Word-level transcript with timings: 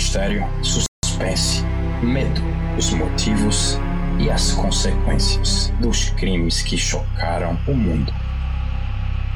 mistério, 0.00 0.48
suspense, 0.62 1.62
medo, 2.02 2.40
os 2.78 2.90
motivos 2.90 3.78
e 4.18 4.30
as 4.30 4.52
consequências 4.52 5.70
dos 5.78 6.08
crimes 6.08 6.62
que 6.62 6.78
chocaram 6.78 7.58
o 7.68 7.74
mundo. 7.74 8.10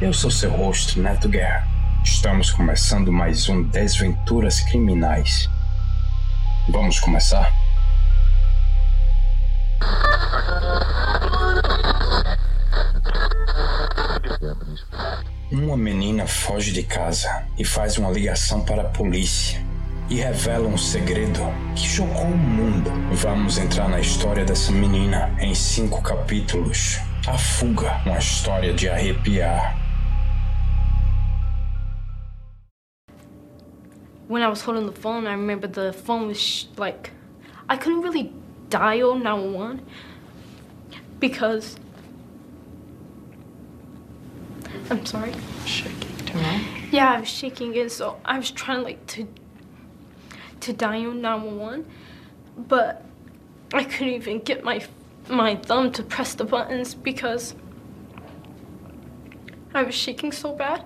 Eu 0.00 0.14
sou 0.14 0.30
seu 0.30 0.50
host, 0.50 0.98
Neto 0.98 1.28
Guerra. 1.28 1.68
Estamos 2.02 2.50
começando 2.50 3.12
mais 3.12 3.46
um 3.46 3.62
Desventuras 3.64 4.60
Criminais. 4.60 5.50
Vamos 6.70 6.98
começar? 6.98 7.52
Uma 15.52 15.76
menina 15.76 16.26
foge 16.26 16.72
de 16.72 16.84
casa 16.84 17.46
e 17.58 17.66
faz 17.66 17.98
uma 17.98 18.10
ligação 18.10 18.64
para 18.64 18.80
a 18.80 18.86
polícia 18.86 19.73
e 20.08 20.16
revela 20.16 20.68
um 20.68 20.76
segredo 20.76 21.40
que 21.74 21.82
chocou 21.86 22.24
o 22.26 22.36
mundo. 22.36 22.90
Vamos 23.12 23.58
entrar 23.58 23.88
na 23.88 24.00
história 24.00 24.44
dessa 24.44 24.70
menina 24.72 25.34
em 25.40 25.54
cinco 25.54 26.02
capítulos. 26.02 26.98
A 27.26 27.38
Fuga, 27.38 28.02
uma 28.04 28.18
história 28.18 28.74
de 28.74 28.88
arrepiar. 28.88 29.78
When 34.28 34.42
I 34.42 34.48
was 34.48 34.62
holding 34.62 34.86
the 34.86 34.92
phone, 35.00 35.26
I 35.26 35.32
remember 35.32 35.66
the 35.68 35.92
phone 35.92 36.26
was 36.26 36.38
sh- 36.40 36.66
like, 36.76 37.10
I 37.68 37.76
couldn't 37.76 38.02
really 38.02 38.32
dial 38.68 39.14
911 39.14 39.80
because. 41.20 41.76
I'm 44.90 45.04
sorry. 45.06 45.32
Shaking 45.64 46.16
tonight. 46.26 46.62
Yeah, 46.90 47.12
I 47.14 47.20
was 47.20 47.28
shaking 47.28 47.74
it, 47.74 47.90
so 47.90 48.18
I 48.24 48.38
was 48.38 48.50
trying 48.50 48.82
like 48.82 49.04
to 49.08 49.26
to 50.64 50.72
dial 50.72 51.12
911, 51.12 51.84
but 52.68 53.02
I 53.72 53.84
couldn't 53.84 54.14
even 54.14 54.40
get 54.40 54.64
my 54.64 54.80
my 55.28 55.56
thumb 55.56 55.90
to 55.92 56.02
press 56.02 56.34
the 56.34 56.44
buttons 56.44 56.94
because 56.94 57.54
I 59.74 59.82
was 59.82 59.94
shaking 59.94 60.32
so 60.32 60.54
bad. 60.54 60.84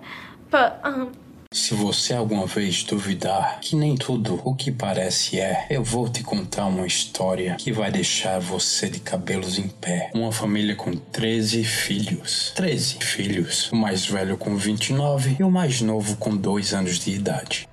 But 0.51 0.81
um 0.85 1.13
Se 1.51 1.73
você 1.73 2.13
alguma 2.13 2.45
vez 2.45 2.85
duvidar 2.85 3.61
que 3.61 3.75
nem 3.75 3.97
tudo 3.97 4.39
o 4.45 4.55
que 4.55 4.71
parece 4.71 5.41
é, 5.41 5.67
eu 5.71 5.83
vou 5.83 6.07
te 6.07 6.23
contar 6.23 6.67
uma 6.67 6.87
história 6.87 7.55
que 7.55 7.73
vai 7.73 7.91
deixar 7.91 8.39
você 8.39 8.87
de 8.91 9.01
cabelos 9.01 9.59
em 9.59 9.67
pé. 9.67 10.11
Uma 10.15 10.31
família 10.31 10.77
com 10.77 10.93
13 10.93 11.65
filhos. 11.65 12.53
13 12.55 12.99
filhos. 13.01 13.73
O 13.73 13.77
mais 13.77 14.05
velho 14.05 14.37
com 14.37 14.57
29 14.57 15.37
e 15.41 15.43
o 15.43 15.51
mais 15.51 15.81
novo 15.81 16.19
com 16.19 16.37
2 16.37 16.75
anos 16.75 16.99
de 16.99 17.13
idade. 17.13 17.67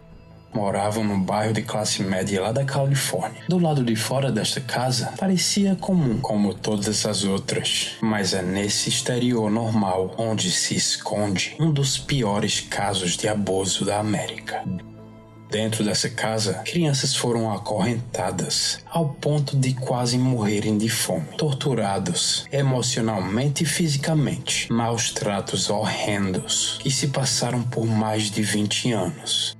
Moravam 0.55 1.03
num 1.03 1.19
bairro 1.19 1.53
de 1.53 1.61
classe 1.61 2.01
média 2.01 2.41
lá 2.41 2.53
da 2.53 2.63
Califórnia. 2.63 3.43
Do 3.49 3.59
lado 3.59 3.83
de 3.83 3.93
fora 3.93 4.31
desta 4.31 4.61
casa 4.61 5.13
parecia 5.19 5.75
comum, 5.75 6.17
como 6.21 6.53
todas 6.53 7.05
as 7.05 7.25
outras, 7.25 7.97
mas 8.01 8.33
é 8.33 8.41
nesse 8.41 8.87
exterior 8.87 9.51
normal 9.51 10.15
onde 10.17 10.49
se 10.49 10.73
esconde 10.73 11.57
um 11.59 11.73
dos 11.73 11.97
piores 11.97 12.61
casos 12.61 13.17
de 13.17 13.27
abuso 13.27 13.83
da 13.83 13.99
América. 13.99 14.63
Dentro 15.49 15.83
dessa 15.83 16.09
casa, 16.09 16.53
crianças 16.65 17.15
foram 17.15 17.51
acorrentadas 17.51 18.79
ao 18.89 19.09
ponto 19.09 19.55
de 19.57 19.73
quase 19.73 20.17
morrerem 20.17 20.77
de 20.77 20.89
fome, 20.89 21.27
torturados 21.37 22.47
emocionalmente 22.51 23.63
e 23.63 23.65
fisicamente, 23.65 24.71
maus 24.71 25.11
tratos 25.11 25.69
horrendos 25.69 26.77
que 26.81 26.89
se 26.89 27.09
passaram 27.09 27.61
por 27.61 27.85
mais 27.85 28.31
de 28.31 28.41
20 28.41 28.93
anos. 28.93 29.55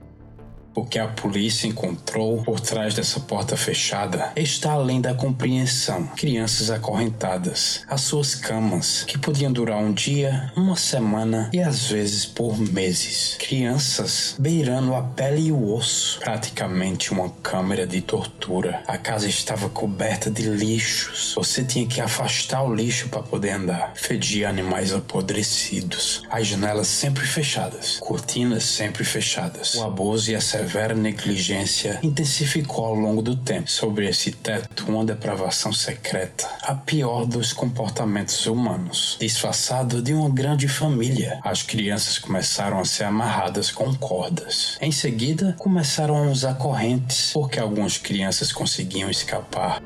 O 0.76 0.86
que 0.86 1.00
a 1.00 1.08
polícia 1.08 1.68
encontrou 1.68 2.44
por 2.44 2.60
trás 2.60 2.94
dessa 2.94 3.22
porta 3.22 3.56
fechada 3.56 4.34
está 4.36 4.74
além 4.74 5.00
da 5.00 5.14
compreensão. 5.14 6.06
Crianças 6.18 6.70
acorrentadas 6.70 7.84
às 7.88 8.02
suas 8.02 8.36
camas, 8.36 9.06
que 9.08 9.18
podiam 9.18 9.54
durar 9.54 9.80
um 9.80 9.94
dia, 9.94 10.52
uma 10.54 10.76
semana 10.76 11.50
e 11.54 11.62
às 11.62 11.88
vezes 11.88 12.26
por 12.26 12.60
meses. 12.60 13.38
Crianças 13.40 14.36
beirando 14.38 14.94
a 14.94 15.02
pele 15.02 15.48
e 15.48 15.52
o 15.54 15.74
osso, 15.74 16.20
praticamente 16.20 17.14
uma 17.14 17.30
câmera 17.42 17.88
de 17.88 18.02
tortura. 18.02 18.84
A 18.86 18.98
casa 18.98 19.30
estava 19.30 19.70
coberta 19.70 20.30
de 20.30 20.44
lixos. 20.44 21.34
Você 21.36 21.64
tinha 21.64 21.88
que 21.88 22.02
afastar 22.02 22.64
o 22.64 22.76
lixo 22.76 23.08
para 23.08 23.24
poder 23.24 23.52
andar. 23.52 23.94
Fedia 23.96 24.50
animais 24.50 24.92
apodrecidos. 24.92 26.24
As 26.30 26.48
janelas 26.48 26.88
sempre 26.88 27.26
fechadas, 27.26 27.98
cortinas 28.02 28.66
sempre 28.66 29.06
fechadas. 29.06 29.76
O 29.76 29.84
abuso 29.86 30.32
e 30.32 30.36
a 30.36 30.42
severa 30.66 30.96
negligência 30.96 32.00
intensificou 32.02 32.86
ao 32.86 32.96
longo 32.96 33.22
do 33.22 33.36
tempo. 33.36 33.70
Sobre 33.70 34.10
esse 34.10 34.32
teto, 34.32 34.86
uma 34.88 35.06
depravação 35.06 35.72
secreta, 35.72 36.50
a 36.64 36.74
pior 36.74 37.28
dos 37.28 37.54
comportamentos 37.54 38.48
humanos, 38.48 39.16
disfarçado 39.20 40.02
de 40.02 40.12
uma 40.12 40.28
grande 40.28 40.68
família. 40.68 41.40
As 41.44 41.62
crianças 41.62 42.18
começaram 42.18 42.80
a 42.80 42.86
ser 42.86 43.04
amarradas 43.04 43.70
com 43.70 43.94
cordas. 43.94 44.76
Em 44.82 44.92
seguida, 44.92 45.56
começaram 45.60 46.18
a 46.18 46.32
usar 46.32 46.56
correntes, 46.56 47.32
porque 47.32 47.60
algumas 47.60 48.00
crianças 48.00 48.52
conseguiam 48.52 49.10
escapar. 49.12 49.84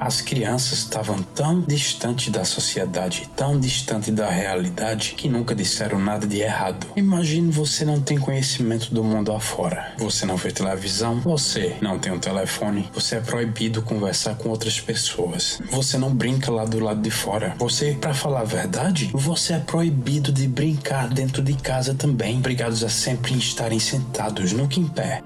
As 0.00 0.20
crianças 0.20 0.78
estavam 0.78 1.22
tão 1.22 1.60
distantes 1.60 2.30
da 2.30 2.44
sociedade, 2.44 3.28
tão 3.34 3.58
distantes 3.58 4.14
da 4.14 4.30
realidade, 4.30 5.14
que 5.16 5.28
nunca 5.28 5.54
disseram 5.54 5.98
nada 5.98 6.26
de 6.26 6.40
errado. 6.40 6.86
Imagine 6.96 7.50
você 7.50 7.84
não 7.84 8.00
tem 8.00 8.18
conhecimento 8.18 8.94
do 8.94 9.02
mundo 9.02 9.32
afora. 9.32 9.92
Você 9.98 10.24
não 10.24 10.36
vê 10.36 10.52
televisão, 10.52 11.20
você 11.20 11.76
não 11.80 11.98
tem 11.98 12.12
um 12.12 12.18
telefone, 12.18 12.88
você 12.94 13.16
é 13.16 13.20
proibido 13.20 13.82
conversar 13.82 14.36
com 14.36 14.48
outras 14.50 14.80
pessoas. 14.80 15.60
Você 15.70 15.98
não 15.98 16.14
brinca 16.14 16.50
lá 16.50 16.64
do 16.64 16.78
lado 16.78 17.02
de 17.02 17.10
fora. 17.10 17.56
Você, 17.58 17.96
para 18.00 18.14
falar 18.14 18.40
a 18.40 18.44
verdade, 18.44 19.10
você 19.12 19.54
é 19.54 19.58
proibido 19.58 20.30
de 20.30 20.46
brincar 20.46 21.08
dentro 21.08 21.42
de 21.42 21.54
casa 21.54 21.92
também, 21.92 22.38
obrigados 22.38 22.84
a 22.84 22.88
sempre 22.88 23.36
estarem 23.36 23.80
sentados, 23.80 24.52
nunca 24.52 24.78
em 24.78 24.86
pé. 24.86 25.22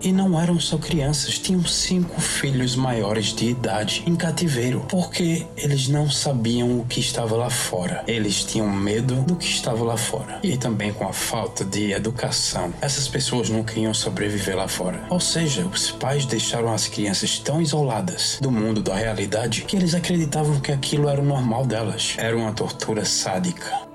E 0.00 0.12
não 0.12 0.40
eram 0.40 0.60
só 0.60 0.78
crianças, 0.78 1.38
tinham 1.38 1.64
cinco 1.64 2.20
filhos 2.20 2.76
maiores 2.76 3.34
de 3.34 3.50
idade 3.50 4.02
em 4.06 4.14
cativeiro, 4.14 4.84
porque 4.88 5.46
eles 5.56 5.88
não 5.88 6.10
sabiam 6.10 6.78
o 6.78 6.84
que 6.84 7.00
estava 7.00 7.36
lá 7.36 7.50
fora. 7.50 8.04
Eles 8.06 8.44
tinham 8.44 8.70
medo 8.70 9.16
do 9.22 9.36
que 9.36 9.46
estava 9.46 9.84
lá 9.84 9.96
fora. 9.96 10.38
E 10.42 10.56
também 10.56 10.92
com 10.92 11.08
a 11.08 11.12
falta 11.12 11.64
de 11.64 11.92
educação, 11.92 12.72
essas 12.80 13.08
pessoas 13.08 13.48
nunca 13.48 13.78
iam 13.78 13.94
sobreviver 13.94 14.56
lá 14.56 14.68
fora. 14.68 15.04
Ou 15.10 15.20
seja, 15.20 15.66
os 15.66 15.90
pais 15.90 16.26
deixaram 16.26 16.72
as 16.72 16.88
crianças 16.88 17.38
tão 17.38 17.60
isoladas 17.60 18.38
do 18.40 18.50
mundo 18.50 18.82
da 18.82 18.94
realidade 18.94 19.62
que 19.62 19.76
eles 19.76 19.94
acreditavam 19.94 20.60
que 20.60 20.72
aquilo 20.72 21.08
era 21.08 21.20
o 21.20 21.24
normal 21.24 21.66
delas. 21.66 22.14
Era 22.18 22.36
uma 22.36 22.52
tortura 22.52 23.04
sádica. 23.04 23.85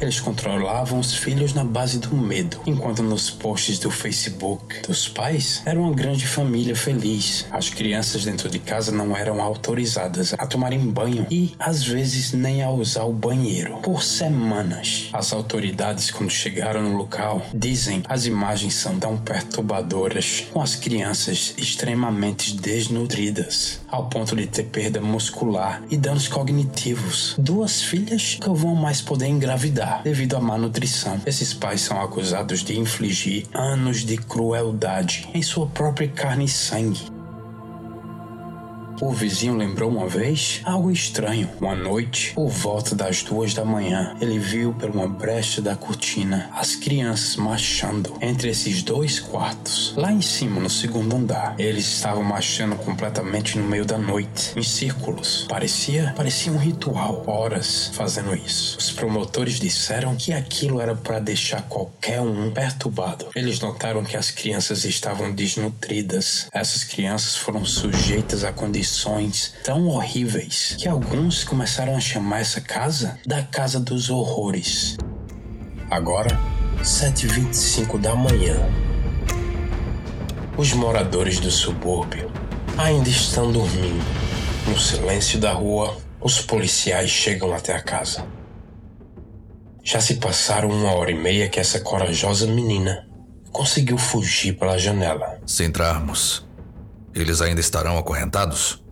Eles 0.00 0.20
controlavam 0.20 1.00
os 1.00 1.14
filhos 1.14 1.52
na 1.52 1.64
base 1.64 1.98
do 1.98 2.14
medo, 2.16 2.60
enquanto 2.64 3.02
nos 3.02 3.30
posts 3.30 3.80
do 3.80 3.90
Facebook 3.90 4.86
dos 4.86 5.08
pais 5.08 5.60
era 5.66 5.78
uma 5.78 5.92
grande 5.92 6.24
família 6.24 6.76
feliz. 6.76 7.46
As 7.50 7.68
crianças 7.68 8.24
dentro 8.24 8.48
de 8.48 8.60
casa 8.60 8.92
não 8.92 9.16
eram 9.16 9.42
autorizadas 9.42 10.34
a 10.38 10.46
tomarem 10.46 10.78
banho 10.78 11.26
e, 11.28 11.54
às 11.58 11.82
vezes, 11.82 12.32
nem 12.32 12.62
a 12.62 12.70
usar 12.70 13.04
o 13.04 13.12
banheiro 13.12 13.78
por 13.78 14.04
semanas. 14.04 15.08
As 15.12 15.32
autoridades, 15.32 16.12
quando 16.12 16.30
chegaram 16.30 16.82
no 16.82 16.96
local, 16.96 17.44
dizem 17.52 18.02
as 18.08 18.24
imagens 18.24 18.74
são 18.74 19.00
tão 19.00 19.16
perturbadoras, 19.16 20.46
com 20.52 20.62
as 20.62 20.76
crianças 20.76 21.54
extremamente 21.58 22.54
desnutridas, 22.54 23.80
ao 23.90 24.06
ponto 24.08 24.36
de 24.36 24.46
ter 24.46 24.64
perda 24.64 25.00
muscular 25.00 25.82
e 25.90 25.96
danos 25.96 26.28
cognitivos. 26.28 27.34
Duas 27.38 27.82
filhas 27.82 28.38
que 28.40 28.48
vão 28.48 28.74
mais 28.74 29.00
poder 29.00 29.26
engravidar 29.26 30.02
devido 30.02 30.36
à 30.36 30.40
má 30.40 30.56
nutrição. 30.58 31.20
Esses 31.26 31.54
pais 31.54 31.80
são 31.80 32.00
acusados 32.00 32.60
de 32.60 32.78
infligir 32.78 33.46
anos 33.54 34.04
de 34.04 34.16
crueldade 34.16 35.28
em 35.34 35.42
sua 35.42 35.66
própria 35.66 36.08
carne 36.08 36.44
e 36.44 36.48
sangue. 36.48 37.17
O 39.00 39.12
vizinho 39.12 39.56
lembrou 39.56 39.88
uma 39.88 40.08
vez 40.08 40.60
algo 40.64 40.90
estranho. 40.90 41.48
Uma 41.60 41.76
noite, 41.76 42.32
por 42.34 42.48
volta 42.48 42.96
das 42.96 43.22
duas 43.22 43.54
da 43.54 43.64
manhã, 43.64 44.16
ele 44.20 44.40
viu 44.40 44.72
por 44.72 44.90
uma 44.90 45.06
brecha 45.06 45.62
da 45.62 45.76
cortina 45.76 46.50
as 46.52 46.74
crianças 46.74 47.36
marchando 47.36 48.16
entre 48.20 48.48
esses 48.50 48.82
dois 48.82 49.20
quartos, 49.20 49.94
lá 49.96 50.10
em 50.10 50.20
cima, 50.20 50.60
no 50.60 50.68
segundo 50.68 51.14
andar. 51.14 51.54
Eles 51.60 51.86
estavam 51.86 52.24
marchando 52.24 52.74
completamente 52.74 53.56
no 53.56 53.68
meio 53.68 53.84
da 53.84 53.96
noite, 53.96 54.58
em 54.58 54.64
círculos. 54.64 55.46
Parecia, 55.48 56.12
parecia 56.16 56.52
um 56.52 56.58
ritual, 56.58 57.22
horas 57.24 57.92
fazendo 57.94 58.34
isso. 58.34 58.78
Os 58.78 58.90
promotores 58.90 59.60
disseram 59.60 60.16
que 60.16 60.32
aquilo 60.32 60.80
era 60.80 60.96
para 60.96 61.20
deixar 61.20 61.62
qualquer 61.62 62.20
um 62.20 62.50
perturbado. 62.50 63.26
Eles 63.36 63.60
notaram 63.60 64.02
que 64.02 64.16
as 64.16 64.32
crianças 64.32 64.84
estavam 64.84 65.32
desnutridas. 65.32 66.48
Essas 66.52 66.82
crianças 66.82 67.36
foram 67.36 67.64
sujeitas 67.64 68.42
a 68.42 68.52
condições 68.52 68.87
tão 69.64 69.88
horríveis 69.88 70.76
que 70.78 70.88
alguns 70.88 71.44
começaram 71.44 71.96
a 71.96 72.00
chamar 72.00 72.40
essa 72.40 72.60
casa 72.60 73.18
da 73.26 73.42
Casa 73.42 73.78
dos 73.78 74.10
Horrores. 74.10 74.96
Agora, 75.90 76.38
7h25 76.82 78.00
da 78.00 78.14
manhã. 78.14 78.56
os 80.56 80.72
moradores 80.72 81.38
do 81.38 81.50
subúrbio 81.50 82.30
ainda 82.76 83.08
estão 83.08 83.52
dormindo. 83.52 84.04
No 84.66 84.78
silêncio 84.78 85.38
da 85.38 85.52
rua, 85.52 85.96
os 86.20 86.40
policiais 86.40 87.10
chegam 87.10 87.52
até 87.54 87.74
a 87.74 87.82
casa. 87.82 88.26
Já 89.84 90.00
se 90.00 90.16
passaram 90.16 90.68
uma 90.68 90.92
hora 90.92 91.10
e 91.10 91.14
meia 91.14 91.48
que 91.48 91.60
essa 91.60 91.80
corajosa 91.80 92.46
menina 92.46 93.08
conseguiu 93.52 93.98
fugir 93.98 94.54
pela 94.58 94.78
janela. 94.78 95.40
Se 95.46 95.64
entrarmos, 95.64 96.47
eles 97.14 97.40
ainda 97.40 97.60
estarão 97.60 97.98
acorrentados? 97.98 98.82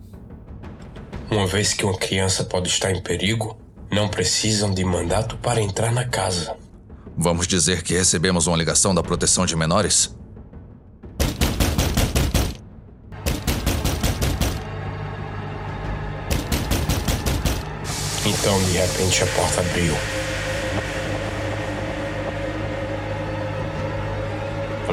Uma 1.29 1.45
vez 1.45 1.73
que 1.73 1.85
uma 1.85 1.97
criança 1.97 2.43
pode 2.43 2.69
estar 2.69 2.91
em 2.91 3.01
perigo, 3.01 3.57
não 3.91 4.07
precisam 4.07 4.73
de 4.73 4.83
mandato 4.83 5.37
para 5.37 5.61
entrar 5.61 5.91
na 5.91 6.05
casa. 6.05 6.55
Vamos 7.17 7.47
dizer 7.47 7.83
que 7.83 7.93
recebemos 7.93 8.47
uma 8.47 8.55
ligação 8.55 8.93
da 8.93 9.01
proteção 9.01 9.45
de 9.45 9.55
menores? 9.55 10.15
Então, 18.25 18.61
de 18.65 18.71
repente, 18.71 19.23
a 19.23 19.27
porta 19.27 19.61
abriu. 19.61 19.93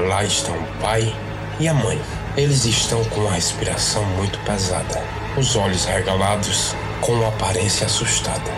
Lá 0.09 0.25
estão 0.25 0.57
o 0.57 0.67
pai 0.81 1.15
e 1.61 1.69
a 1.69 1.75
mãe. 1.75 2.01
Eles 2.37 2.65
estão 2.65 3.05
com 3.11 3.21
uma 3.21 3.31
respiração 3.31 4.05
muito 4.17 4.41
pesada, 4.41 5.01
os 5.39 5.55
olhos 5.55 5.85
regalados, 5.85 6.75
com 7.01 7.13
uma 7.13 7.29
aparência 7.29 7.87
assustada. 7.87 8.51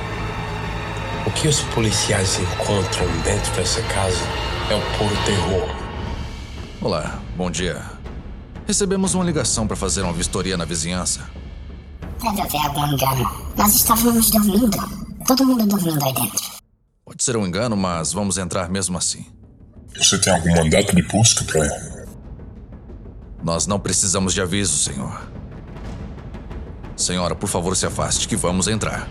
O 1.26 1.31
que 1.32 1.46
os 1.46 1.61
policiais 1.75 2.38
encontram 2.38 3.06
dentro 3.23 3.52
dessa 3.55 3.82
casa 3.82 4.25
é 4.70 4.75
o 4.75 4.81
puro 4.96 5.14
terror. 5.26 5.69
Olá, 6.81 7.20
bom 7.37 7.50
dia. 7.50 7.84
Recebemos 8.67 9.12
uma 9.12 9.23
ligação 9.23 9.67
para 9.67 9.76
fazer 9.76 10.00
uma 10.00 10.12
vistoria 10.14 10.56
na 10.56 10.64
vizinhança. 10.64 11.29
Deve 12.22 12.40
haver 12.40 12.67
algum 12.67 12.87
engano. 12.87 13.31
Nós 13.58 13.75
estávamos 13.75 14.31
dormindo. 14.31 14.70
Todo 15.26 15.44
mundo 15.44 15.67
dormindo 15.67 16.02
aí 16.02 16.14
dentro. 16.14 16.46
Pode 17.05 17.22
ser 17.22 17.37
um 17.37 17.46
engano, 17.46 17.76
mas 17.76 18.11
vamos 18.11 18.38
entrar 18.38 18.70
mesmo 18.70 18.96
assim. 18.96 19.26
Você 19.94 20.19
tem 20.19 20.32
algum 20.32 20.55
mandato 20.56 20.96
de 20.96 21.02
busca 21.02 21.44
para. 21.44 21.95
Nós 23.46 23.64
não 23.64 23.78
precisamos 23.78 24.34
de 24.34 24.43
aviso, 24.43 24.76
senhor. 24.76 25.25
Senhora, 26.96 27.32
por 27.32 27.48
favor, 27.48 27.76
se 27.76 27.87
afaste, 27.87 28.26
que 28.26 28.34
vamos 28.34 28.66
entrar. 28.66 29.08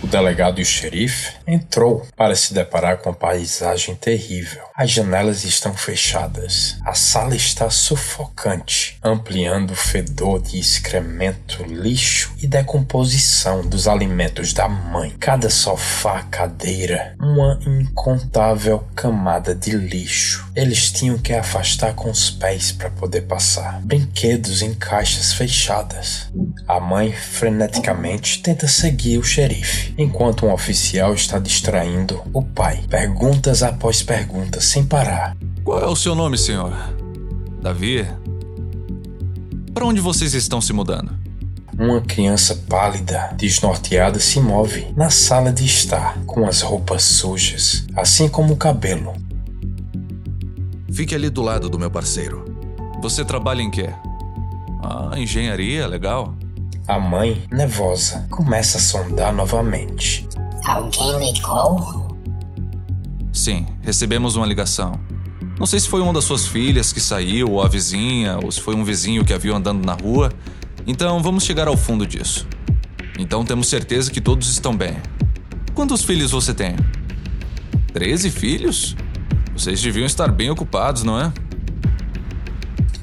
O 0.00 0.06
delegado 0.06 0.60
e 0.60 0.62
o 0.62 0.64
xerife 0.64 1.32
entrou 1.44 2.06
para 2.16 2.36
se 2.36 2.54
deparar 2.54 2.98
com 2.98 3.10
uma 3.10 3.16
paisagem 3.16 3.96
terrível. 3.96 4.62
As 4.76 4.90
janelas 4.90 5.44
estão 5.44 5.72
fechadas. 5.72 6.78
A 6.84 6.94
sala 6.94 7.36
está 7.36 7.70
sufocante, 7.70 8.98
ampliando 9.04 9.70
o 9.70 9.76
fedor 9.76 10.42
de 10.42 10.58
excremento, 10.58 11.62
lixo 11.62 12.32
e 12.42 12.48
decomposição 12.48 13.64
dos 13.64 13.86
alimentos 13.86 14.52
da 14.52 14.68
mãe. 14.68 15.14
Cada 15.20 15.48
sofá, 15.48 16.24
cadeira, 16.24 17.14
uma 17.20 17.56
incontável 17.64 18.82
camada 18.96 19.54
de 19.54 19.70
lixo. 19.76 20.44
Eles 20.56 20.90
tinham 20.90 21.18
que 21.18 21.32
afastar 21.32 21.94
com 21.94 22.10
os 22.10 22.28
pés 22.30 22.72
para 22.72 22.90
poder 22.90 23.22
passar. 23.22 23.80
Brinquedos 23.80 24.60
em 24.60 24.74
caixas 24.74 25.34
fechadas. 25.34 26.32
A 26.66 26.80
mãe 26.80 27.12
freneticamente 27.12 28.42
tenta 28.42 28.66
seguir 28.66 29.18
o 29.18 29.22
xerife 29.22 29.94
enquanto 29.96 30.46
um 30.46 30.52
oficial 30.52 31.14
está 31.14 31.38
distraindo 31.38 32.20
o 32.32 32.42
pai. 32.42 32.82
Perguntas 32.88 33.62
após 33.62 34.02
perguntas, 34.02 34.63
sem 34.64 34.84
parar. 34.84 35.36
Qual 35.62 35.80
é 35.80 35.86
o 35.86 35.96
seu 35.96 36.14
nome, 36.14 36.36
senhor? 36.36 36.72
Davi? 37.60 38.06
Para 39.72 39.86
onde 39.86 40.00
vocês 40.00 40.34
estão 40.34 40.60
se 40.60 40.72
mudando? 40.72 41.12
Uma 41.78 42.00
criança 42.00 42.54
pálida, 42.68 43.34
desnorteada, 43.36 44.20
se 44.20 44.38
move 44.38 44.86
na 44.96 45.10
sala 45.10 45.52
de 45.52 45.64
estar, 45.64 46.18
com 46.24 46.46
as 46.46 46.60
roupas 46.60 47.02
sujas, 47.02 47.86
assim 47.96 48.28
como 48.28 48.52
o 48.52 48.56
cabelo. 48.56 49.14
Fique 50.92 51.14
ali 51.14 51.28
do 51.28 51.42
lado 51.42 51.68
do 51.68 51.78
meu 51.78 51.90
parceiro. 51.90 52.44
Você 53.02 53.24
trabalha 53.24 53.60
em 53.60 53.70
quê? 53.70 53.90
Ah, 54.80 55.18
engenharia, 55.18 55.86
legal. 55.88 56.34
A 56.86 57.00
mãe, 57.00 57.42
nervosa, 57.50 58.26
começa 58.30 58.78
a 58.78 58.80
sondar 58.80 59.32
novamente. 59.32 60.28
Alguém 60.64 61.32
ligou? 61.32 62.03
Sim, 63.34 63.66
recebemos 63.82 64.36
uma 64.36 64.46
ligação. 64.46 64.98
Não 65.58 65.66
sei 65.66 65.80
se 65.80 65.88
foi 65.88 66.00
uma 66.00 66.12
das 66.12 66.22
suas 66.22 66.46
filhas 66.46 66.92
que 66.92 67.00
saiu, 67.00 67.50
ou 67.50 67.62
a 67.62 67.68
vizinha, 67.68 68.38
ou 68.40 68.50
se 68.50 68.60
foi 68.60 68.76
um 68.76 68.84
vizinho 68.84 69.24
que 69.24 69.32
a 69.32 69.38
viu 69.38 69.56
andando 69.56 69.84
na 69.84 69.92
rua. 69.92 70.32
Então 70.86 71.20
vamos 71.20 71.42
chegar 71.42 71.66
ao 71.66 71.76
fundo 71.76 72.06
disso. 72.06 72.46
Então 73.18 73.44
temos 73.44 73.66
certeza 73.66 74.08
que 74.08 74.20
todos 74.20 74.48
estão 74.48 74.74
bem. 74.74 74.96
Quantos 75.74 76.04
filhos 76.04 76.30
você 76.30 76.54
tem? 76.54 76.76
Treze 77.92 78.30
filhos? 78.30 78.96
Vocês 79.52 79.82
deviam 79.82 80.06
estar 80.06 80.30
bem 80.30 80.50
ocupados, 80.50 81.02
não 81.02 81.20
é? 81.20 81.32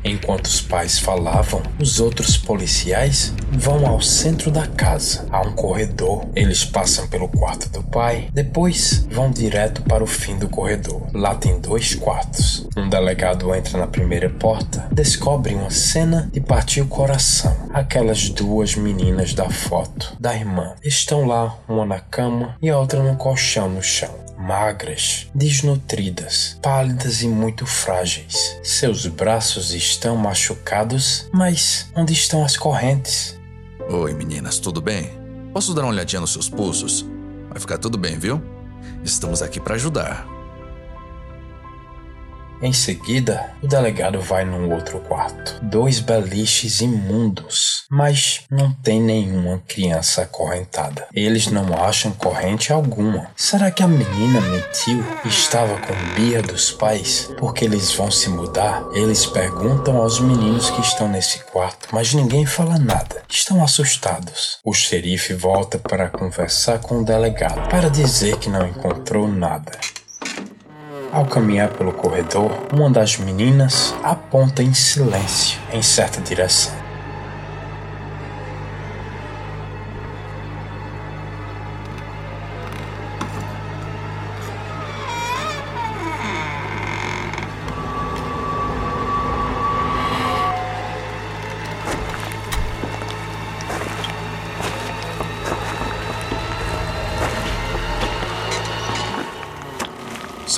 Enquanto 0.04 0.46
os 0.46 0.62
pais 0.62 1.00
falavam, 1.00 1.62
os 1.80 2.00
outros 2.00 2.38
policiais 2.38 3.34
vão 3.52 3.86
ao 3.86 4.02
centro 4.02 4.50
da 4.50 4.66
casa. 4.66 5.28
Há 5.30 5.42
um 5.42 5.54
corredor. 5.54 6.26
Eles 6.36 6.66
passam 6.66 7.08
pelo 7.08 7.28
quarto 7.28 7.70
do 7.70 7.84
pai, 7.84 8.28
depois 8.34 9.06
vão 9.12 9.30
direto 9.30 9.84
para 9.84 10.04
o 10.04 10.08
fim 10.08 10.38
do 10.38 10.50
corredor. 10.50 11.02
Lá 11.14 11.36
tem 11.36 11.60
dois 11.60 11.94
quartos. 11.96 12.68
Um 12.76 12.90
delegado 12.90 13.54
entra 13.54 13.78
na 13.78 13.88
primeira 13.88 14.30
porta, 14.30 14.88
descobre 14.92 15.54
uma 15.54 15.70
cena 15.70 16.30
de 16.32 16.40
partir 16.40 16.82
o 16.82 16.88
coração. 16.88 17.56
Aquelas 17.74 18.30
duas 18.30 18.76
meninas 18.76 19.34
da 19.34 19.50
foto 19.50 20.16
da 20.20 20.36
irmã 20.36 20.74
estão 20.84 21.26
lá, 21.26 21.58
uma 21.68 21.86
na 21.86 22.00
cama 22.00 22.56
e 22.62 22.70
a 22.70 22.78
outra 22.78 23.02
no 23.04 23.16
colchão 23.16 23.70
no 23.70 23.82
chão 23.82 24.21
magras, 24.42 25.28
desnutridas, 25.36 26.58
pálidas 26.62 27.22
e 27.22 27.28
muito 27.28 27.66
frágeis. 27.66 28.60
Seus 28.64 29.06
braços 29.06 29.74
estão 29.74 30.18
machucados, 30.18 31.30
mas 31.32 31.90
onde 31.96 32.12
estão 32.14 32.44
as 32.44 32.58
correntes? 32.58 33.40
Oi, 33.88 34.14
meninas, 34.14 34.58
tudo 34.58 34.82
bem? 34.82 35.12
Posso 35.54 35.74
dar 35.74 35.84
uma 35.84 35.92
olhadinha 35.92 36.20
nos 36.20 36.34
seus 36.34 36.50
pulsos? 36.50 37.06
Vai 37.50 37.60
ficar 37.60 37.78
tudo 37.78 37.98
bem, 37.98 38.18
viu? 38.18 38.42
Estamos 39.04 39.42
aqui 39.42 39.60
para 39.60 39.76
ajudar. 39.76 40.26
Em 42.62 42.72
seguida, 42.72 43.50
o 43.64 43.68
delegado 43.68 44.22
vai 44.22 44.46
num 44.46 44.72
outro 44.72 45.00
quarto. 45.00 45.60
Dois 45.64 46.00
beliches 46.00 46.80
imundos, 46.80 47.86
mas 47.90 48.42
não 48.52 48.72
tem 48.72 49.02
nenhuma 49.02 49.64
criança 49.68 50.22
acorrentada. 50.22 51.08
Eles 51.12 51.48
não 51.48 51.74
acham 51.84 52.12
corrente 52.12 52.72
alguma. 52.72 53.32
Será 53.36 53.72
que 53.72 53.82
a 53.82 53.88
menina 53.88 54.40
mentiu 54.42 55.04
e 55.26 55.28
estava 55.28 55.76
com 55.80 56.14
birra 56.14 56.44
dos 56.44 56.72
pais 56.72 57.32
porque 57.40 57.66
eles 57.66 57.92
vão 57.94 58.12
se 58.12 58.30
mudar? 58.30 58.84
Eles 58.94 59.26
perguntam 59.26 59.98
aos 59.98 60.20
meninos 60.20 60.70
que 60.70 60.82
estão 60.82 61.08
nesse 61.08 61.40
quarto, 61.46 61.88
mas 61.92 62.14
ninguém 62.14 62.46
fala 62.46 62.78
nada. 62.78 63.24
Estão 63.28 63.64
assustados. 63.64 64.60
O 64.64 64.72
xerife 64.72 65.34
volta 65.34 65.80
para 65.80 66.10
conversar 66.10 66.78
com 66.78 67.00
o 67.00 67.06
delegado 67.06 67.68
para 67.70 67.90
dizer 67.90 68.38
que 68.38 68.50
não 68.50 68.68
encontrou 68.68 69.28
nada. 69.28 69.72
Ao 71.12 71.26
caminhar 71.26 71.68
pelo 71.70 71.92
corredor, 71.92 72.52
uma 72.72 72.90
das 72.90 73.18
meninas 73.18 73.94
aponta 74.02 74.64
em 74.64 74.74
silêncio 74.74 75.60
em 75.74 75.82
certa 75.82 76.22
direção. 76.22 76.81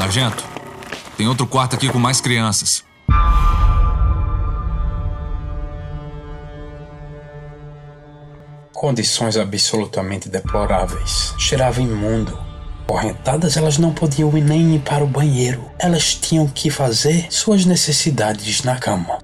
Sargento, 0.03 0.43
tem 1.15 1.29
outro 1.29 1.47
quarto 1.47 1.77
aqui 1.77 1.87
com 1.87 1.97
mais 1.97 2.19
crianças. 2.19 2.83
Condições 8.73 9.37
absolutamente 9.37 10.27
deploráveis. 10.27 11.33
Cheirava 11.39 11.81
imundo. 11.81 12.37
Correntadas, 12.85 13.55
elas 13.55 13.77
não 13.77 13.93
podiam 13.93 14.37
ir 14.37 14.41
nem 14.41 14.75
ir 14.75 14.79
para 14.79 15.05
o 15.05 15.07
banheiro. 15.07 15.71
Elas 15.79 16.13
tinham 16.15 16.49
que 16.49 16.69
fazer 16.69 17.27
suas 17.29 17.63
necessidades 17.63 18.61
na 18.61 18.75
cama. 18.75 19.19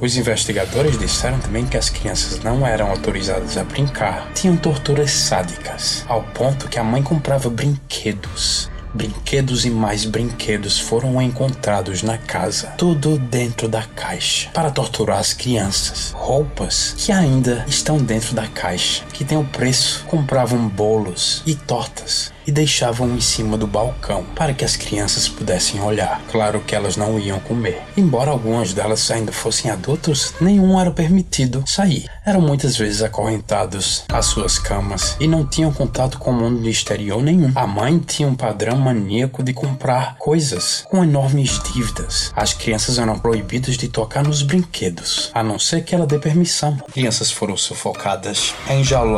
Os 0.00 0.16
investigadores 0.16 0.96
disseram 1.00 1.40
também 1.40 1.66
que 1.66 1.76
as 1.76 1.90
crianças 1.90 2.38
não 2.44 2.64
eram 2.64 2.88
autorizadas 2.88 3.58
a 3.58 3.64
brincar. 3.64 4.30
Tinham 4.34 4.56
torturas 4.56 5.10
sádicas, 5.10 6.04
ao 6.06 6.22
ponto 6.22 6.68
que 6.68 6.78
a 6.78 6.84
mãe 6.84 7.02
comprava 7.02 7.50
brinquedos 7.50 8.69
Brinquedos 8.92 9.64
e 9.64 9.70
mais 9.70 10.04
brinquedos 10.04 10.78
foram 10.78 11.20
encontrados 11.22 12.02
na 12.02 12.18
casa, 12.18 12.68
tudo 12.76 13.18
dentro 13.18 13.68
da 13.68 13.82
caixa, 13.82 14.50
para 14.52 14.70
torturar 14.70 15.18
as 15.18 15.32
crianças. 15.32 16.12
Roupas 16.16 16.94
que 16.96 17.12
ainda 17.12 17.64
estão 17.68 17.98
dentro 17.98 18.34
da 18.34 18.46
caixa, 18.48 19.04
que 19.20 19.24
tem 19.26 19.36
o 19.36 19.44
preço, 19.44 20.02
compravam 20.06 20.66
bolos 20.66 21.42
e 21.44 21.54
tortas 21.54 22.32
e 22.46 22.50
deixavam 22.50 23.14
em 23.14 23.20
cima 23.20 23.58
do 23.58 23.66
balcão 23.66 24.24
para 24.34 24.54
que 24.54 24.64
as 24.64 24.76
crianças 24.76 25.28
pudessem 25.28 25.78
olhar. 25.82 26.22
Claro 26.32 26.60
que 26.60 26.74
elas 26.74 26.96
não 26.96 27.18
iam 27.18 27.38
comer. 27.38 27.82
Embora 27.98 28.30
algumas 28.30 28.72
delas 28.72 29.10
ainda 29.10 29.30
fossem 29.30 29.70
adultos, 29.70 30.32
nenhum 30.40 30.80
era 30.80 30.90
permitido 30.90 31.62
sair. 31.66 32.06
Eram 32.24 32.40
muitas 32.40 32.78
vezes 32.78 33.02
acorrentados 33.02 34.04
às 34.08 34.24
suas 34.24 34.58
camas 34.58 35.18
e 35.20 35.28
não 35.28 35.46
tinham 35.46 35.70
contato 35.70 36.18
com 36.18 36.30
o 36.30 36.34
mundo 36.34 36.66
exterior 36.66 37.22
nenhum. 37.22 37.52
A 37.54 37.66
mãe 37.66 37.98
tinha 37.98 38.26
um 38.26 38.34
padrão 38.34 38.78
maníaco 38.78 39.42
de 39.42 39.52
comprar 39.52 40.16
coisas 40.16 40.86
com 40.88 41.04
enormes 41.04 41.62
dívidas. 41.62 42.32
As 42.34 42.54
crianças 42.54 42.98
eram 42.98 43.18
proibidas 43.18 43.76
de 43.76 43.86
tocar 43.86 44.24
nos 44.24 44.42
brinquedos, 44.42 45.30
a 45.34 45.42
não 45.42 45.58
ser 45.58 45.84
que 45.84 45.94
ela 45.94 46.06
dê 46.06 46.18
permissão. 46.18 46.78
Crianças 46.90 47.30
foram 47.30 47.54
sufocadas, 47.54 48.54
enjauladas 48.70 49.09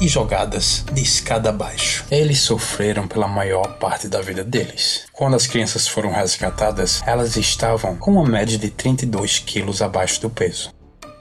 e 0.00 0.08
jogadas 0.08 0.84
de 0.92 1.02
escada 1.02 1.50
abaixo. 1.50 2.04
Eles 2.10 2.40
sofreram 2.40 3.08
pela 3.08 3.26
maior 3.26 3.78
parte 3.78 4.08
da 4.08 4.20
vida 4.20 4.44
deles. 4.44 5.04
Quando 5.12 5.34
as 5.34 5.46
crianças 5.46 5.88
foram 5.88 6.12
resgatadas, 6.12 7.02
elas 7.06 7.36
estavam 7.36 7.96
com 7.96 8.12
uma 8.12 8.24
média 8.24 8.58
de 8.58 8.70
32 8.70 9.38
quilos 9.38 9.82
abaixo 9.82 10.20
do 10.20 10.30
peso. 10.30 10.70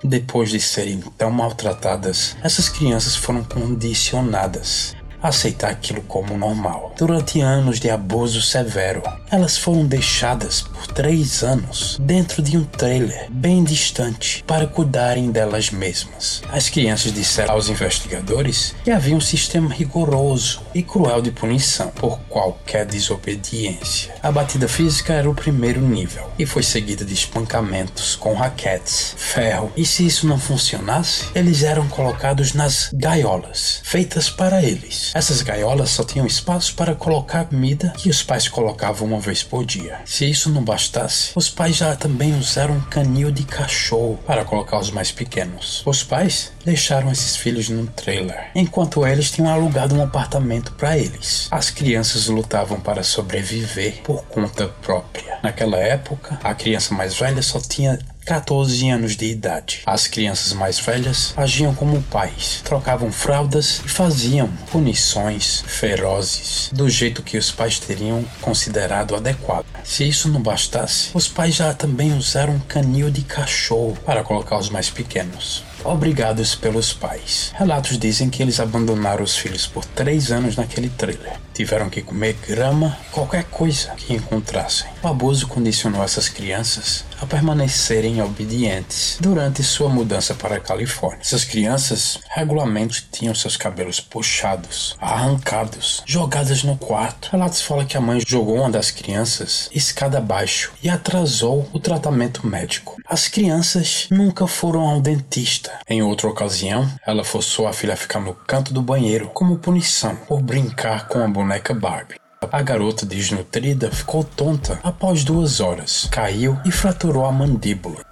Depois 0.03 0.50
de 0.50 0.59
serem 0.59 1.00
tão 1.17 1.31
maltratadas, 1.31 2.35
essas 2.43 2.69
crianças 2.69 3.15
foram 3.15 3.43
condicionadas 3.43 4.95
aceitar 5.27 5.70
aquilo 5.70 6.01
como 6.03 6.38
normal. 6.38 6.94
Durante 6.98 7.41
anos 7.41 7.79
de 7.79 7.89
abuso 7.89 8.41
severo, 8.41 9.01
elas 9.32 9.58
foram 9.58 9.86
deixadas 9.86 10.62
por 10.62 10.88
três 10.88 11.44
anos 11.44 11.98
dentro 12.00 12.41
de 12.41 12.58
um 12.58 12.63
trailer 12.63 13.27
bem 13.29 13.63
distante 13.63 14.44
para 14.48 14.67
cuidarem 14.67 15.32
delas 15.32 15.72
mesmas. 15.72 16.41
As 16.50 16.70
crianças 16.70 17.13
disseram 17.13 17.53
aos 17.53 17.70
investigadores 17.70 18.75
que 18.84 18.91
havia 18.91 19.15
um 19.15 19.22
sistema 19.22 19.74
rigoroso 19.74 20.62
e 20.74 20.82
cruel 20.82 21.22
de 21.22 21.32
punição 21.32 21.89
por 21.89 22.20
qualquer 22.29 22.86
desobediência. 22.86 24.15
A 24.22 24.32
batida 24.32 24.67
física 24.67 25.13
era 25.13 25.29
o 25.29 25.36
primeiro 25.36 25.82
nível 25.82 26.29
e 26.38 26.46
foi 26.46 26.63
seguida 26.63 27.03
de 27.03 27.13
espancamentos 27.13 28.15
com 28.15 28.34
raquetes, 28.34 29.15
ferro, 29.17 29.72
e 29.75 29.86
se 29.86 30.05
isso 30.05 30.27
não 30.27 30.39
funcionasse, 30.39 31.25
eles 31.34 31.63
eram 31.63 31.88
colocados 31.88 32.53
nas 32.53 32.89
gaiolas 32.94 33.82
feitas 33.84 34.29
para 34.29 34.62
eles. 34.62 35.12
Essas 35.15 35.41
gaiolas 35.41 35.91
só 35.91 36.03
tinham 36.03 36.27
espaço 36.27 36.75
para 36.75 36.93
colocar 36.93 37.45
comida 37.45 37.93
que 37.98 38.10
os 38.10 38.22
pais 38.22 38.50
colocavam 38.50 39.07
uma 39.07 39.17
vez 39.17 39.41
por 39.41 39.65
dia. 39.65 40.01
Se 40.03 40.29
isso 40.29 40.50
não 40.50 40.62
bastasse, 40.62 41.31
os 41.36 41.50
pais 41.50 41.77
já 41.77 41.95
também 41.95 42.38
usaram 42.38 42.75
um 42.75 42.81
canil 42.81 43.31
de 43.31 43.45
cachorro 43.45 44.19
para 44.27 44.43
colocar 44.43 44.77
os 44.77 44.91
mais 44.91 45.13
pequenos. 45.13 45.81
Os 45.86 46.03
pais 46.03 46.51
deixaram 46.65 47.10
esses 47.13 47.38
filhos 47.38 47.69
num 47.69 47.86
trailer, 47.86 48.51
enquanto 48.53 49.07
eles 49.07 49.31
tinham 49.31 49.50
alugado 49.50 49.95
um 49.95 50.03
apartamento 50.03 50.74
para 50.74 50.98
eles. 50.98 51.48
As 51.50 51.69
crianças 51.69 52.27
lutavam 52.27 52.81
para 52.81 53.01
sobreviver 53.01 54.01
por 54.03 54.22
conta 54.25 54.67
própria. 54.67 55.39
Naquela 55.41 55.77
época, 55.77 56.38
a 56.43 56.53
criança 56.53 56.93
mais 56.93 57.17
velha 57.17 57.41
só 57.41 57.62
tinha 57.62 57.98
14 58.25 58.89
anos 58.89 59.15
de 59.15 59.27
idade. 59.27 59.84
As 59.86 60.08
crianças 60.08 60.51
mais 60.51 60.79
velhas 60.79 61.32
agiam 61.38 61.75
como 61.75 62.01
pais, 62.01 62.62
trocavam 62.63 63.12
fraldas 63.12 63.82
e 63.86 63.88
faziam 63.88 64.50
punições 64.72 65.63
ferozes, 65.67 66.72
do 66.74 66.89
jeito 66.89 67.22
que 67.22 67.38
os 67.38 67.51
pais 67.51 67.77
teriam 67.77 68.25
considerado 68.41 69.15
adequado. 69.15 69.65
Se 69.84 70.08
isso 70.08 70.27
não 70.27 70.41
bastasse, 70.41 71.12
os 71.13 71.27
pais 71.27 71.53
já 71.53 71.72
também 71.72 72.17
usaram 72.17 72.55
um 72.55 72.60
canil 72.60 73.12
de 73.12 73.22
cachorro 73.22 73.96
para 74.03 74.24
colocar 74.24 74.58
os 74.58 74.72
mais 74.72 74.89
pequenos 74.89 75.63
obrigados 75.86 76.55
pelos 76.55 76.91
pais. 76.91 77.53
Relatos 77.55 77.98
dizem 77.98 78.29
que 78.29 78.41
eles 78.41 78.60
abandonaram 78.60 79.24
os 79.24 79.38
filhos 79.38 79.67
por 79.67 79.86
três 79.86 80.32
anos 80.32 80.55
naquele 80.55 80.89
trailer. 80.89 81.34
Tiveram 81.53 81.89
que 81.89 82.01
comer 82.01 82.36
grama, 82.48 82.98
qualquer 83.12 83.46
coisa 83.46 83.91
que 83.96 84.13
encontrassem. 84.13 84.88
O 85.01 85.08
abuso 85.08 85.48
condicionou 85.48 86.03
essas 86.03 86.27
crianças 86.27 87.05
a 87.22 87.25
permanecerem 87.25 88.22
obedientes 88.22 89.17
durante 89.19 89.63
sua 89.63 89.89
mudança 89.89 90.34
para 90.34 90.55
a 90.55 90.60
Califórnia. 90.60 91.22
Essas 91.22 91.43
crianças 91.43 92.19
regularmente 92.29 93.07
tinham 93.12 93.36
seus 93.36 93.57
cabelos 93.57 94.00
puxados, 94.00 94.95
arrancados, 95.00 96.03
jogadas 96.05 96.63
no 96.63 96.77
quarto. 96.77 97.29
Relatos 97.31 97.62
falam 97.62 97.86
que 97.86 97.98
a 97.98 98.01
mãe 98.01 98.22
jogou 98.25 98.57
uma 98.57 98.69
das 98.69 98.91
crianças 98.91 99.69
escada 99.74 100.17
abaixo 100.17 100.72
e 100.81 100.89
atrasou 100.89 101.69
o 101.74 101.79
tratamento 101.79 102.45
médico. 102.45 102.98
As 103.07 103.27
crianças 103.27 104.07
nunca 104.10 104.48
foram 104.48 104.81
ao 104.81 105.01
dentista. 105.01 105.72
Em 105.88 106.01
outra 106.01 106.27
ocasião, 106.27 106.89
ela 107.05 107.24
forçou 107.24 107.67
a 107.67 107.74
filha 107.74 107.93
a 107.93 107.98
ficar 107.98 108.19
no 108.19 108.34
canto 108.34 108.74
do 108.74 108.81
banheiro 108.81 109.29
como 109.34 109.57
punição 109.57 110.15
por 110.15 110.41
brincar 110.41 111.07
com 111.07 111.19
a 111.19 111.27
boneca 111.27 111.74
Barbie. 111.74 112.25
A 112.51 112.61
garota 112.61 113.05
desnutrida 113.05 113.91
ficou 113.91 114.23
tonta 114.23 114.79
após 114.83 115.23
duas 115.23 115.59
horas, 115.59 116.07
caiu 116.11 116.57
e 116.65 116.71
fraturou 116.71 117.25
a 117.25 117.31
mandíbula. 117.31 118.03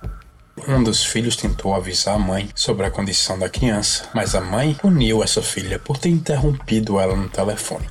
Um 0.67 0.83
dos 0.83 1.03
filhos 1.03 1.35
tentou 1.35 1.73
avisar 1.73 2.15
a 2.15 2.19
mãe 2.19 2.49
sobre 2.55 2.85
a 2.85 2.91
condição 2.91 3.37
da 3.37 3.49
criança, 3.49 4.05
mas 4.13 4.33
a 4.35 4.41
mãe 4.41 4.73
puniu 4.75 5.23
essa 5.23 5.41
filha 5.41 5.77
por 5.77 5.97
ter 5.97 6.09
interrompido 6.09 6.99
ela 6.99 7.15
no 7.15 7.27
telefone. 7.29 7.87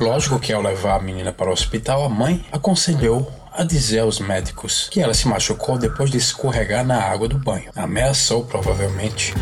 Lógico 0.00 0.40
que 0.40 0.52
ao 0.52 0.62
levar 0.62 0.96
a 0.96 1.02
menina 1.02 1.32
para 1.32 1.50
o 1.50 1.52
hospital, 1.52 2.04
a 2.04 2.08
mãe 2.08 2.44
aconselhou 2.50 3.30
a 3.52 3.64
dizer 3.64 4.00
aos 4.00 4.18
médicos 4.18 4.88
que 4.90 5.00
ela 5.00 5.12
se 5.12 5.28
machucou 5.28 5.76
depois 5.76 6.10
de 6.10 6.16
escorregar 6.16 6.84
na 6.84 7.00
água 7.02 7.28
do 7.28 7.38
banho. 7.38 7.70
Ameaçou 7.76 8.44
provavelmente 8.44 9.34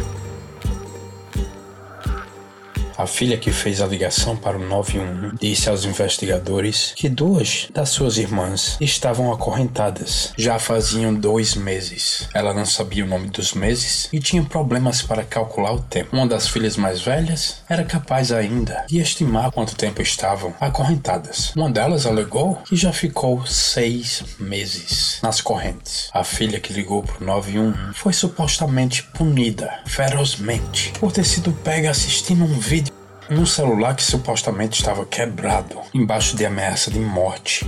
a 2.98 3.06
filha 3.06 3.38
que 3.38 3.52
fez 3.52 3.80
a 3.80 3.86
ligação 3.86 4.36
para 4.36 4.58
o 4.58 4.66
911 4.66 5.36
disse 5.40 5.70
aos 5.70 5.84
investigadores 5.84 6.92
que 6.96 7.08
duas 7.08 7.68
das 7.72 7.90
suas 7.90 8.18
irmãs 8.18 8.76
estavam 8.80 9.32
acorrentadas 9.32 10.32
já 10.36 10.58
faziam 10.58 11.14
dois 11.14 11.54
meses. 11.54 12.28
Ela 12.34 12.52
não 12.52 12.66
sabia 12.66 13.04
o 13.04 13.08
nome 13.08 13.28
dos 13.28 13.54
meses 13.54 14.08
e 14.12 14.18
tinha 14.18 14.42
problemas 14.42 15.00
para 15.00 15.22
calcular 15.22 15.72
o 15.72 15.80
tempo. 15.80 16.16
Uma 16.16 16.26
das 16.26 16.48
filhas 16.48 16.76
mais 16.76 17.00
velhas 17.00 17.62
era 17.68 17.84
capaz 17.84 18.32
ainda 18.32 18.84
de 18.88 18.98
estimar 18.98 19.52
quanto 19.52 19.76
tempo 19.76 20.02
estavam 20.02 20.52
acorrentadas. 20.60 21.52
Uma 21.54 21.70
delas 21.70 22.04
alegou 22.04 22.56
que 22.64 22.74
já 22.74 22.92
ficou 22.92 23.46
seis 23.46 24.24
meses 24.40 25.20
nas 25.22 25.40
correntes. 25.40 26.10
A 26.12 26.24
filha 26.24 26.58
que 26.58 26.72
ligou 26.72 27.04
para 27.04 27.22
o 27.22 27.26
911 27.26 27.94
foi 27.94 28.12
supostamente 28.12 29.04
punida 29.04 29.72
ferozmente 29.86 30.92
por 30.98 31.12
ter 31.12 31.24
sido 31.24 31.52
pega 31.52 31.92
assistindo 31.92 32.42
um 32.42 32.58
vídeo 32.58 32.87
num 33.30 33.44
celular 33.44 33.94
que 33.94 34.02
supostamente 34.02 34.80
estava 34.80 35.04
quebrado, 35.04 35.80
embaixo 35.92 36.36
de 36.36 36.46
ameaça 36.46 36.90
de 36.90 36.98
morte. 36.98 37.66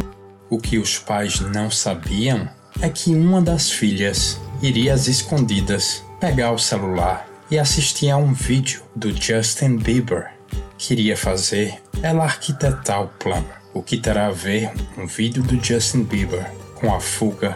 O 0.48 0.58
que 0.58 0.78
os 0.78 0.98
pais 0.98 1.40
não 1.40 1.70
sabiam 1.70 2.48
é 2.80 2.88
que 2.88 3.14
uma 3.14 3.42
das 3.42 3.70
filhas 3.70 4.40
iria 4.62 4.94
às 4.94 5.06
escondidas 5.06 6.02
pegar 6.18 6.52
o 6.52 6.58
celular 6.58 7.28
e 7.50 7.58
assistir 7.58 8.10
a 8.10 8.16
um 8.16 8.32
vídeo 8.32 8.82
do 8.94 9.10
Justin 9.12 9.76
Bieber. 9.76 10.30
Queria 10.78 11.16
fazer 11.16 11.80
ela 12.02 12.24
arquitetar 12.24 13.02
o 13.02 13.08
plano. 13.08 13.48
O 13.72 13.82
que 13.82 13.96
terá 13.96 14.26
a 14.26 14.32
ver 14.32 14.72
um 14.96 15.06
vídeo 15.06 15.42
do 15.42 15.62
Justin 15.62 16.02
Bieber 16.02 16.50
com 16.74 16.94
a 16.94 17.00
fuga 17.00 17.54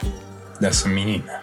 dessa 0.60 0.88
menina? 0.88 1.40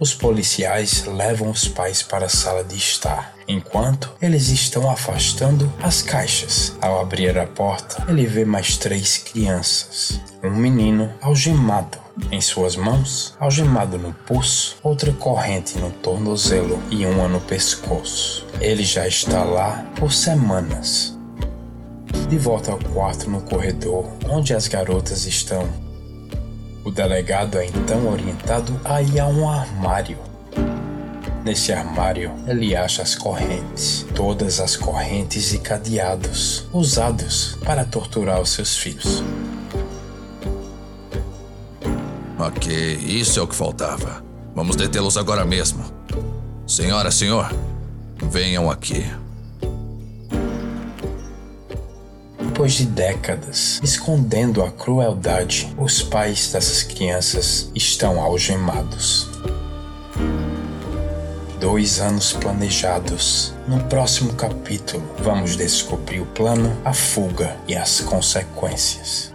Os 0.00 0.14
policiais 0.14 1.04
levam 1.04 1.50
os 1.50 1.68
pais 1.68 2.02
para 2.02 2.24
a 2.24 2.28
sala 2.30 2.64
de 2.64 2.74
estar, 2.74 3.34
enquanto 3.46 4.10
eles 4.22 4.48
estão 4.48 4.90
afastando 4.90 5.70
as 5.82 6.00
caixas. 6.00 6.72
Ao 6.80 7.02
abrir 7.02 7.38
a 7.38 7.46
porta, 7.46 8.02
ele 8.08 8.24
vê 8.24 8.42
mais 8.42 8.78
três 8.78 9.18
crianças. 9.18 10.18
Um 10.42 10.56
menino 10.56 11.12
algemado 11.20 11.98
em 12.32 12.40
suas 12.40 12.76
mãos, 12.76 13.36
algemado 13.38 13.98
no 13.98 14.14
pulso, 14.14 14.78
outra 14.82 15.12
corrente 15.12 15.76
no 15.76 15.90
tornozelo 15.90 16.82
e 16.90 17.04
uma 17.04 17.28
no 17.28 17.40
pescoço. 17.42 18.46
Ele 18.58 18.84
já 18.84 19.06
está 19.06 19.44
lá 19.44 19.84
por 19.96 20.14
semanas. 20.14 21.14
De 22.26 22.38
volta 22.38 22.72
ao 22.72 22.78
quarto 22.78 23.28
no 23.28 23.42
corredor, 23.42 24.10
onde 24.30 24.54
as 24.54 24.66
garotas 24.66 25.26
estão, 25.26 25.68
o 26.90 26.92
delegado 26.92 27.56
é 27.56 27.66
então 27.66 28.08
orientado 28.08 28.78
a 28.84 29.00
ir 29.00 29.20
a 29.20 29.26
um 29.28 29.48
armário. 29.48 30.18
Nesse 31.44 31.72
armário, 31.72 32.32
ele 32.48 32.74
acha 32.74 33.00
as 33.00 33.14
correntes, 33.14 34.04
todas 34.12 34.58
as 34.58 34.76
correntes 34.76 35.52
e 35.52 35.58
cadeados 35.58 36.66
usados 36.72 37.56
para 37.64 37.84
torturar 37.84 38.40
os 38.40 38.50
seus 38.50 38.76
filhos. 38.76 39.22
Ok, 42.36 42.96
isso 42.96 43.38
é 43.38 43.42
o 43.42 43.46
que 43.46 43.54
faltava. 43.54 44.24
Vamos 44.52 44.74
detê-los 44.74 45.16
agora 45.16 45.44
mesmo. 45.44 45.84
Senhora, 46.66 47.12
senhor, 47.12 47.54
venham 48.20 48.68
aqui. 48.68 49.08
Depois 52.60 52.74
de 52.74 52.84
décadas 52.84 53.80
escondendo 53.82 54.62
a 54.62 54.70
crueldade, 54.70 55.74
os 55.78 56.02
pais 56.02 56.52
dessas 56.52 56.82
crianças 56.82 57.70
estão 57.74 58.20
algemados. 58.20 59.30
Dois 61.58 62.00
anos 62.00 62.34
planejados. 62.34 63.54
No 63.66 63.82
próximo 63.84 64.34
capítulo, 64.34 65.02
vamos 65.20 65.56
descobrir 65.56 66.20
o 66.20 66.26
plano, 66.26 66.76
a 66.84 66.92
fuga 66.92 67.56
e 67.66 67.74
as 67.74 68.02
consequências. 68.02 69.32